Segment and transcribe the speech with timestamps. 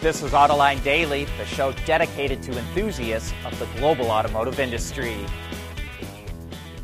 [0.00, 5.16] This is Autoline Daily, the show dedicated to enthusiasts of the global automotive industry.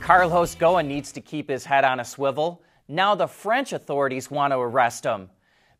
[0.00, 2.60] Carlos Ghosn needs to keep his head on a swivel.
[2.88, 5.30] Now the French authorities want to arrest him.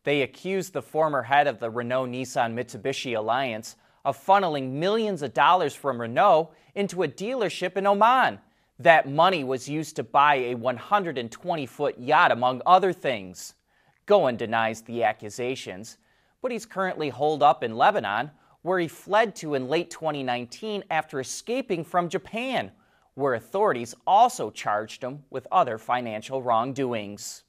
[0.05, 3.75] They accuse the former head of the Renault Nissan Mitsubishi alliance
[4.05, 8.39] of funneling millions of dollars from Renault into a dealership in Oman.
[8.79, 13.55] That money was used to buy a 120 foot yacht, among other things.
[14.07, 15.97] Ghosn denies the accusations,
[16.45, 18.29] but he's currently holed up in Lebanon,
[18.61, 22.71] where he fled to in late 2019 after escaping from Japan
[23.15, 27.45] where authorities also charged him with other financial wrongdoings.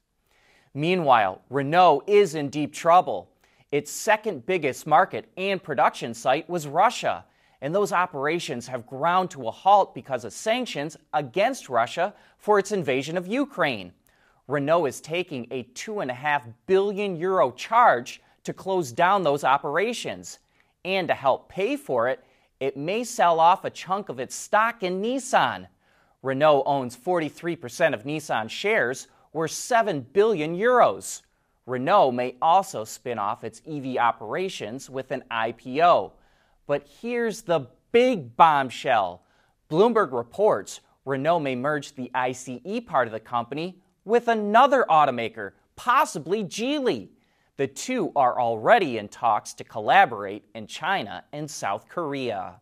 [0.72, 3.28] Meanwhile, Renault is in deep trouble.
[3.70, 7.26] Its second biggest market and production site was Russia,
[7.60, 12.72] and those operations have ground to a halt because of sanctions against Russia for its
[12.72, 13.92] invasion of Ukraine.
[14.48, 20.38] Renault is taking a 2.5 billion euro charge to close down those operations.
[20.84, 22.24] And to help pay for it,
[22.58, 25.66] it may sell off a chunk of its stock in Nissan.
[26.22, 31.22] Renault owns 43% of Nissan shares, worth 7 billion euros.
[31.66, 36.12] Renault may also spin off its EV operations with an IPO.
[36.66, 39.22] But here's the big bombshell
[39.68, 46.44] Bloomberg reports Renault may merge the ICE part of the company with another automaker, possibly
[46.44, 47.08] Geely.
[47.56, 52.60] The two are already in talks to collaborate in China and South Korea.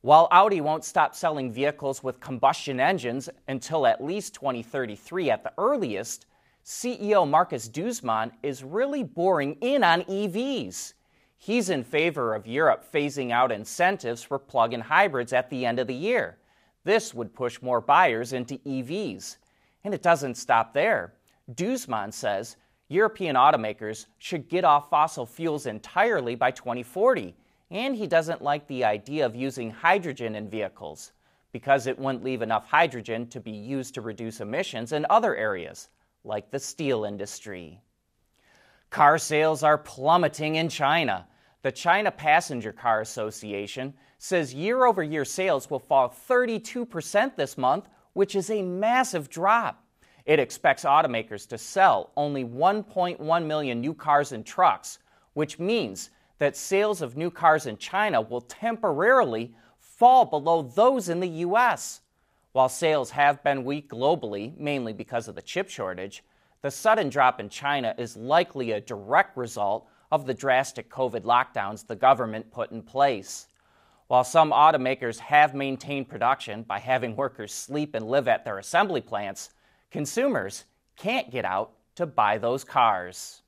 [0.00, 5.52] While Audi won't stop selling vehicles with combustion engines until at least 2033 at the
[5.58, 6.26] earliest,
[6.64, 10.94] CEO Markus Duesmann is really boring in on EVs.
[11.36, 15.78] He's in favor of Europe phasing out incentives for plug in hybrids at the end
[15.78, 16.38] of the year.
[16.84, 19.36] This would push more buyers into EVs.
[19.84, 21.12] And it doesn't stop there.
[21.54, 22.56] Duesmann says
[22.88, 27.34] European automakers should get off fossil fuels entirely by 2040,
[27.70, 31.12] and he doesn't like the idea of using hydrogen in vehicles
[31.50, 35.88] because it wouldn't leave enough hydrogen to be used to reduce emissions in other areas,
[36.24, 37.80] like the steel industry.
[38.90, 41.26] Car sales are plummeting in China.
[41.62, 47.88] The China Passenger Car Association says year over year sales will fall 32% this month,
[48.12, 49.83] which is a massive drop.
[50.26, 54.98] It expects automakers to sell only 1.1 million new cars and trucks,
[55.34, 61.20] which means that sales of new cars in China will temporarily fall below those in
[61.20, 62.00] the U.S.
[62.52, 66.24] While sales have been weak globally, mainly because of the chip shortage,
[66.62, 71.86] the sudden drop in China is likely a direct result of the drastic COVID lockdowns
[71.86, 73.48] the government put in place.
[74.06, 79.00] While some automakers have maintained production by having workers sleep and live at their assembly
[79.00, 79.50] plants,
[79.94, 80.64] consumers
[80.96, 83.42] can't get out to buy those cars.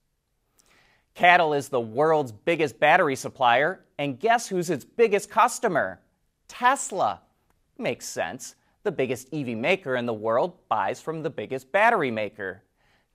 [1.17, 5.99] CATL is the world's biggest battery supplier, and guess who's its biggest customer?
[6.47, 7.21] Tesla.
[7.79, 8.55] Makes sense.
[8.85, 12.63] The biggest EV maker in the world buys from the biggest battery maker.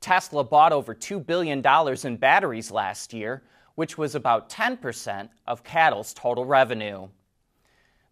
[0.02, 1.66] Tesla bought over $2 billion
[2.06, 3.44] in batteries last year,
[3.76, 7.08] which was about 10% of CATL's total revenue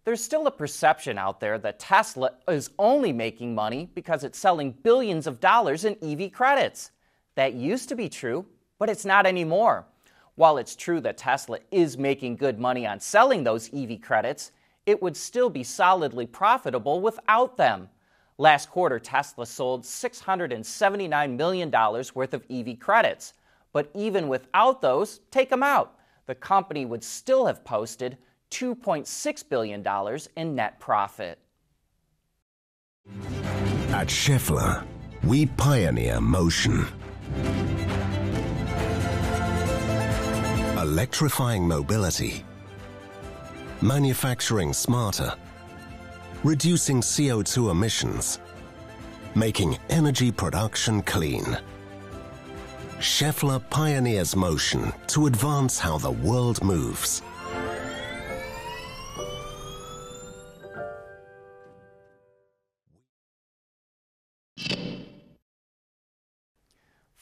[0.04, 4.72] there's still a perception out there that Tesla is only making money because it's selling
[4.82, 6.90] billions of dollars in EV credits.
[7.34, 8.46] That used to be true,
[8.78, 9.86] but it's not anymore.
[10.36, 14.52] While it's true that Tesla is making good money on selling those EV credits,
[14.86, 17.90] it would still be solidly profitable without them.
[18.38, 23.34] Last quarter, Tesla sold $679 million worth of EV credits.
[23.72, 25.98] But even without those, take them out.
[26.26, 28.16] The company would still have posted
[28.50, 29.84] $2.6 billion
[30.36, 31.38] in net profit.
[33.90, 34.84] At Schaeffler,
[35.24, 36.86] we pioneer motion.
[40.78, 42.44] Electrifying mobility,
[43.82, 45.34] manufacturing smarter,
[46.42, 48.40] reducing CO2 emissions,
[49.34, 51.58] making energy production clean.
[52.98, 57.22] Schaeffler pioneers motion to advance how the world moves.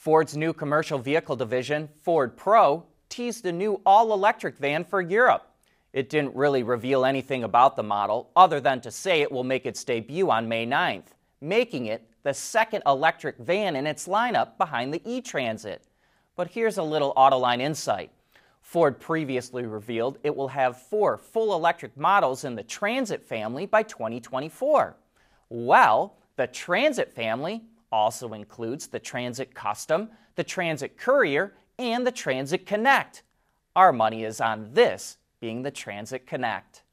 [0.09, 5.51] Ford's new commercial vehicle division, Ford Pro, teased a new all electric van for Europe.
[5.93, 9.67] It didn't really reveal anything about the model other than to say it will make
[9.67, 14.91] its debut on May 9th, making it the second electric van in its lineup behind
[14.91, 15.83] the e Transit.
[16.35, 18.09] But here's a little Autoline insight.
[18.63, 23.83] Ford previously revealed it will have four full electric models in the Transit family by
[23.83, 24.95] 2024.
[25.49, 27.61] Well, the Transit family
[27.91, 33.23] also includes the Transit Custom, the Transit Courier, and the Transit Connect.
[33.75, 36.83] Our money is on this being the Transit Connect.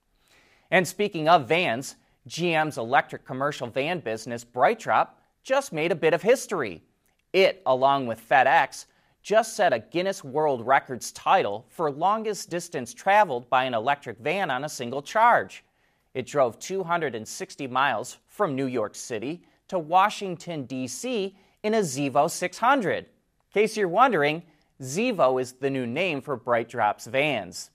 [0.70, 1.96] And speaking of vans,
[2.28, 5.08] GM's electric commercial van business, BrightDrop,
[5.42, 6.82] just made a bit of history.
[7.32, 8.86] It, along with FedEx,
[9.22, 14.50] just set a Guinness World Records title for longest distance traveled by an electric van
[14.50, 15.64] on a single charge.
[16.14, 21.36] It drove 260 miles from New York City to Washington, D.C.
[21.62, 22.98] in a Zevo 600.
[22.98, 23.06] In
[23.52, 24.42] case you're wondering,
[24.80, 27.70] Zevo is the new name for BrightDrop's vans.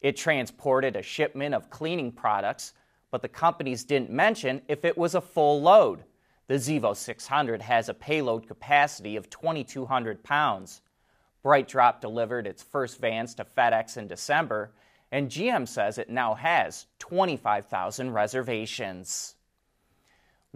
[0.00, 2.72] It transported a shipment of cleaning products,
[3.10, 6.04] but the companies didn't mention if it was a full load.
[6.48, 10.82] The Zevo 600 has a payload capacity of 2,200 pounds.
[11.44, 14.72] BrightDrop delivered its first vans to FedEx in December,
[15.12, 19.35] and GM says it now has 25,000 reservations.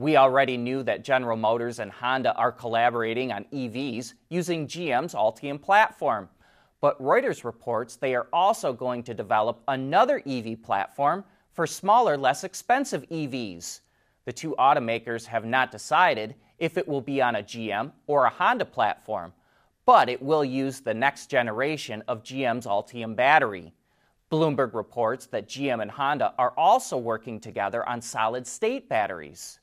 [0.00, 5.60] We already knew that General Motors and Honda are collaborating on EVs using GM's Ultium
[5.60, 6.30] platform.
[6.80, 12.44] But Reuters reports they are also going to develop another EV platform for smaller, less
[12.44, 13.80] expensive EVs.
[14.24, 18.30] The two automakers have not decided if it will be on a GM or a
[18.30, 19.34] Honda platform,
[19.84, 23.74] but it will use the next generation of GM's Ultium battery.
[24.32, 29.59] Bloomberg reports that GM and Honda are also working together on solid state batteries.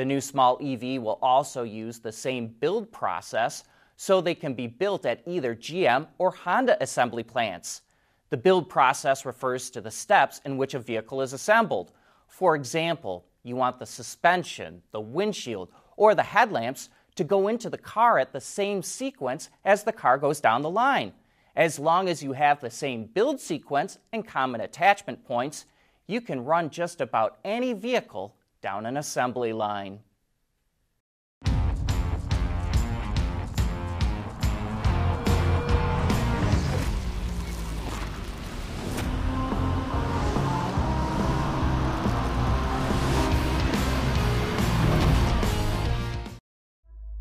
[0.00, 3.64] The new small EV will also use the same build process
[3.98, 7.82] so they can be built at either GM or Honda assembly plants.
[8.30, 11.92] The build process refers to the steps in which a vehicle is assembled.
[12.28, 15.68] For example, you want the suspension, the windshield,
[15.98, 20.16] or the headlamps to go into the car at the same sequence as the car
[20.16, 21.12] goes down the line.
[21.54, 25.66] As long as you have the same build sequence and common attachment points,
[26.06, 30.00] you can run just about any vehicle down an assembly line.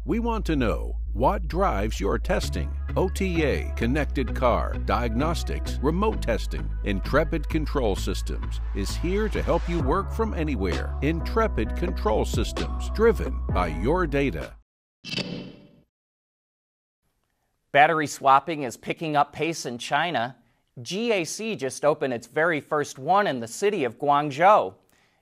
[0.06, 2.71] We want to know what drives your testing.
[2.95, 6.68] OTA, connected car, diagnostics, remote testing.
[6.86, 10.95] Intrepid Control Systems is here to help you work from anywhere.
[11.01, 14.54] Intrepid Control Systems, driven by your data.
[17.74, 20.38] Battery swapping is picking up pace in China.
[20.80, 24.74] GAC just opened its very first one in the city of Guangzhou.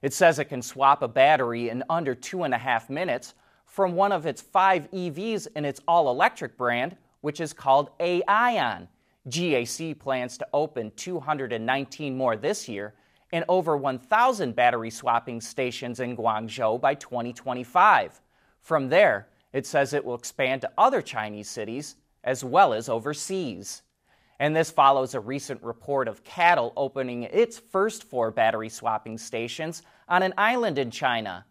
[0.04, 3.34] It says it can swap a battery in under two and a half minutes
[3.78, 8.88] from one of its five EVs in its all electric brand, which is called AION.
[9.30, 12.96] GAC plans to open 219 more this year
[13.32, 18.20] and over 1,000 battery swapping stations in Guangzhou by 2025.
[18.62, 23.84] From there, it says it will expand to other Chinese cities as well as overseas.
[24.40, 29.84] And this follows a recent report of CATL opening its first four battery swapping stations
[30.10, 31.46] on an island in China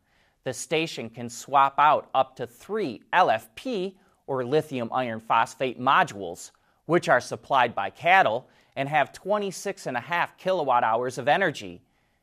[0.46, 3.96] the station can swap out up to three LFP
[4.28, 6.52] or lithium iron phosphate modules,
[6.84, 8.44] which are supplied by CATL
[8.76, 11.82] and have 26.5 kilowatt hours of energy.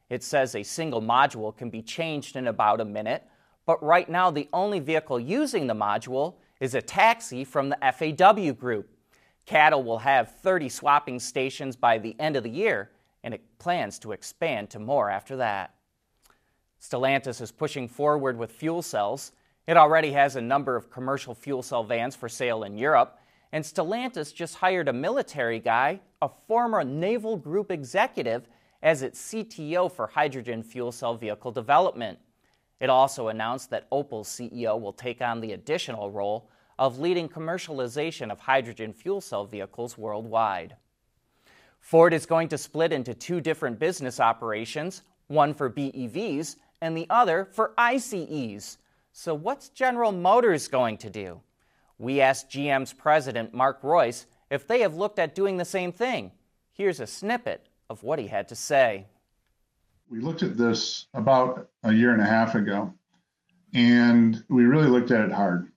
[0.09, 3.25] It says a single module can be changed in about a minute,
[3.65, 8.53] but right now the only vehicle using the module is a taxi from the FAW
[8.53, 8.89] group.
[9.45, 12.89] CATL will have 30 swapping stations by the end of the year,
[13.21, 15.73] and it plans to expand to more after that.
[16.83, 19.31] Stellantis is pushing forward with fuel cells.
[19.67, 23.17] It already has a number of commercial fuel cell vans for sale in Europe,
[23.53, 28.49] and Stellantis just hired a military guy, a former Naval Group executive,
[28.81, 32.19] as its CTO for hydrogen fuel cell vehicle development.
[32.81, 38.29] It also announced that Opel's CEO will take on the additional role of leading commercialization
[38.29, 40.75] of hydrogen fuel cell vehicles worldwide.
[41.79, 47.07] Ford is going to split into two different business operations, one for BEVs and the
[47.09, 48.77] other for ICEs.
[49.13, 51.39] So, what's General Motors going to do?
[51.97, 56.33] We asked GM's president, Mark Reuss, if they have looked at doing the same thing.
[56.73, 59.05] Here's a snippet of what he had to say.
[60.09, 62.93] We looked at this about a year and a half ago,
[63.73, 65.71] and we really looked at it hard.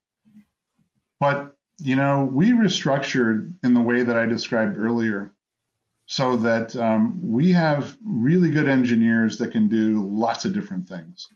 [1.21, 5.31] But, you know, we restructured in the way that I described earlier
[6.07, 11.29] so that um, we have really good engineers that can do lots of different things.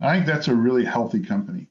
[0.00, 1.68] I think that's a really healthy company.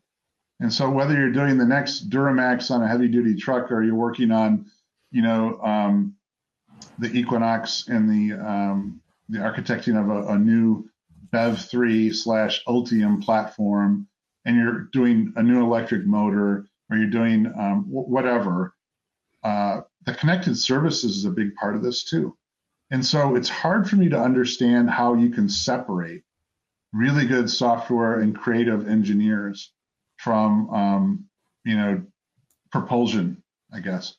[0.60, 3.96] And so whether you're doing the next Duramax on a heavy duty truck or you're
[3.96, 4.66] working on,
[5.12, 6.16] you know, um,
[7.00, 10.90] the Equinox and the um, the architecting of a, a new
[11.32, 14.08] BEV3 slash Ultium platform,
[14.46, 18.76] and you're doing a new electric motor or you're doing um, whatever,
[19.44, 22.36] uh, the connected services is a big part of this too.
[22.92, 26.24] And so it's hard for me to understand how you can separate
[26.92, 29.72] really good software and creative engineers
[30.18, 31.26] from, um,
[31.66, 32.04] you know,
[32.72, 33.42] propulsion,
[33.72, 34.16] I guess.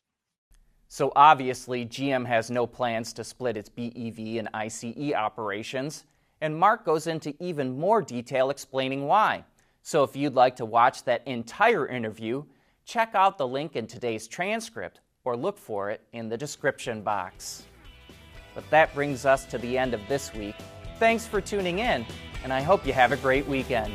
[0.88, 6.04] So obviously, GM has no plans to split its BEV and ICE operations,
[6.40, 9.44] and Mark goes into even more detail explaining why.
[9.82, 12.44] So if you'd like to watch that entire interview,
[12.84, 17.64] check out the link in today's transcript or look for it in the description box.
[18.54, 20.56] But that brings us to the end of this week.
[20.98, 22.06] Thanks for tuning in,
[22.42, 23.94] and I hope you have a great weekend.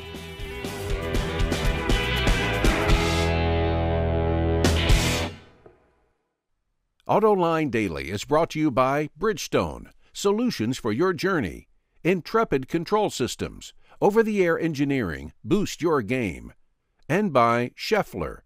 [7.08, 11.68] AutoLine Daily is brought to you by Bridgestone, solutions for your journey,
[12.04, 16.54] Intrepid Control Systems, over the air engineering, boost your game,
[17.08, 18.42] and by Schaeffler.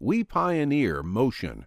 [0.00, 1.66] We pioneer motion.